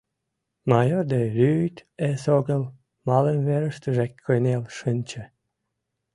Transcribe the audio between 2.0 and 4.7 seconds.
эсогыл малымверыштыже кынел